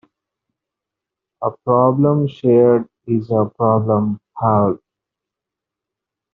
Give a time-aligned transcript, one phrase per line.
[1.43, 4.81] A problem shared is a problem halved.